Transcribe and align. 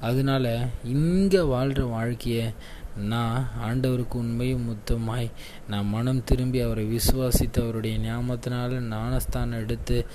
அதனால 0.00 0.68
இங்கே 0.84 1.40
வாழ்கிற 1.40 1.84
வாழ்க்கையை 1.84 2.52
நான் 2.96 3.48
ஆண்டவருக்கு 3.62 4.14
உண்மையும் 4.14 4.64
முத்தமாய் 4.68 5.28
நான் 5.68 5.86
மனம் 5.86 6.24
திரும்பி 6.24 6.60
அவரை 6.60 6.84
விசுவாசித்து 6.84 7.62
அவருடைய 7.62 7.98
ஞாபகத்தினால 7.98 8.80
ஞானஸ்தானம் 8.88 9.60
எடுத்து 9.60 10.06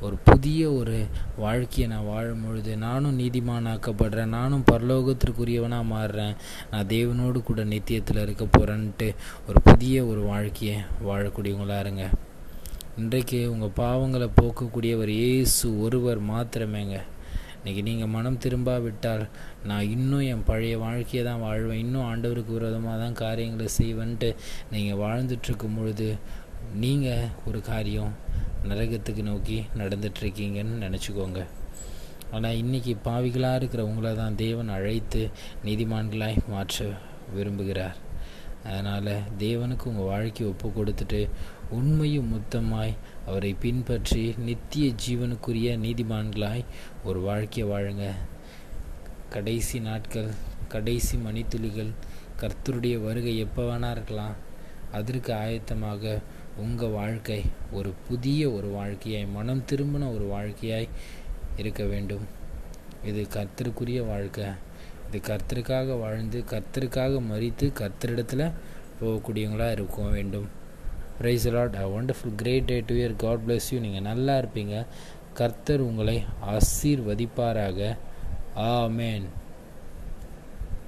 ஒரு 0.00 0.16
புதிய 0.24 0.72
ஒரு 0.72 1.06
வாழ்க்கையை 1.36 1.90
நான் 1.90 2.06
வாழும் 2.06 2.42
பொழுது 2.44 2.76
நானும் 2.76 3.18
நீதிமானாக்கப்படுறேன் 3.18 4.34
நானும் 4.38 4.64
பரலோகத்திற்குரியவனாக 4.70 5.90
மாறுறேன் 5.92 6.34
நான் 6.70 6.86
தேவனோடு 6.86 7.42
கூட 7.42 7.64
நித்தியத்தில் 7.64 8.22
இருக்க 8.22 8.44
போகிறேன்ட்டு 8.44 9.14
ஒரு 9.48 9.60
புதிய 9.60 10.04
ஒரு 10.06 10.20
வாழ்க்கையை 10.20 10.76
வாழக்கூடியவங்களா 11.06 11.78
இருங்க. 11.78 12.10
இன்றைக்கு 12.96 13.50
உங்கள் 13.50 13.76
பாவங்களை 13.76 14.30
போக்கக்கூடியவர் 14.42 15.08
இயேசு 15.08 15.80
ஒருவர் 15.80 16.20
மாத்திரமேங்க. 16.22 16.98
இன்றைக்கி 17.64 17.82
நீங்கள் 17.84 18.10
மனம் 18.14 18.40
திரும்பாவிட்டால் 18.44 19.22
நான் 19.68 19.90
இன்னும் 19.92 20.24
என் 20.30 20.42
பழைய 20.48 20.74
வாழ்க்கையை 20.82 21.22
தான் 21.28 21.44
வாழ்வேன். 21.44 21.78
இன்னும் 21.84 22.08
ஆண்டவருக்கு 22.08 22.52
விரோதமாக 22.56 22.96
தான் 23.02 23.16
காரியங்களை 23.20 23.68
செய்வேன்ட்டு 23.78 24.28
நீங்கள் 24.72 25.00
வாழ்ந்துட்டுருக்கும் 25.02 25.76
பொழுது 25.78 26.08
நீங்கள் 26.82 27.30
ஒரு 27.48 27.60
காரியம் 27.70 28.12
நரகத்துக்கு 28.70 29.22
நோக்கி 29.30 29.58
நடந்துட்டுருக்கீங்கன்னு 29.80 30.76
நினச்சிக்கோங்க. 30.84 31.40
ஆனால் 32.34 32.60
இன்றைக்கி 32.62 32.94
பாவிகளாக 33.08 33.60
இருக்கிற 33.60 33.84
உங்களை 33.90 34.12
தான் 34.22 34.38
தேவன் 34.44 34.74
அழைத்து 34.76 35.22
நீதிமான்களாய் 35.68 36.40
மாற்ற 36.54 36.92
விரும்புகிறார். 37.38 37.96
அதனால் 38.64 39.12
தேவனுக்கு 39.38 39.84
உங்கள் 39.90 40.10
வாழ்க்கையை 40.12 40.46
ஒப்பு 40.52 40.68
கொடுத்துட்டு 40.76 41.20
உண்மையும் 41.70 42.30
முத்தமாய் 42.34 42.94
அவரை 43.26 43.50
பின்பற்றி 43.64 44.34
நித்திய 44.46 44.86
ஜீவனுக்குரிய 45.04 45.70
நீதிமான்களாய் 45.78 46.64
ஒரு 47.04 47.20
வாழ்க்கையை 47.20 47.66
வாழுங்க. 47.72 48.06
கடைசி 49.30 49.78
நாட்கள் 49.80 50.30
கடைசி 50.68 51.16
மணித்துளிகள் 51.16 51.92
கர்த்தருடைய 52.40 52.96
வருகை 53.04 53.34
எப்போ 53.38 53.62
வேணா 53.62 53.90
இருக்கலாம். 53.90 54.34
அதற்கு 54.92 55.32
ஆயத்தமாக 55.34 56.22
உங்கள் 56.56 56.96
வாழ்க்கை 56.98 57.40
ஒரு 57.72 57.90
புதிய 58.08 58.50
ஒரு 58.50 58.68
வாழ்க்கையாய் 58.68 59.32
மனம் 59.32 59.62
திரும்பின 59.70 60.08
ஒரு 60.14 60.26
வாழ்க்கையாய் 60.34 60.88
இருக்க 61.56 61.82
வேண்டும். 61.84 62.24
இது 63.04 63.22
கர்த்தருக்குரிய 63.36 64.00
வாழ்க்கை. 64.06 64.46
இது 65.14 65.20
கர்த்தருக்காக 65.26 65.96
வாழ்ந்து 65.98 66.38
கர்த்தருக்காக 66.52 67.18
மறித்து 67.32 67.66
கர்த்தரிடத்தில் 67.80 68.52
போகக்கூடியவங்களாக 69.00 69.74
இருக்க 69.76 70.06
வேண்டும். 70.14 70.48
Praise 71.18 71.46
lord 71.56 71.76
a 71.82 71.84
wonderful 71.96 72.34
great 72.40 72.66
day 72.70 72.76
to 72.88 72.94
year 73.00 73.14
God 73.16 73.44
bless 73.46 73.68
you 73.72 73.78
நீங்கள் 73.84 74.06
நல்லா 74.08 74.34
இருப்பீங்க. 74.42 74.74
கர்த்தர் 75.40 75.84
உங்களை 75.88 76.16
ஆசீர்வதிப்பாராக. 76.54 77.90
ஆமேன் 78.72 79.26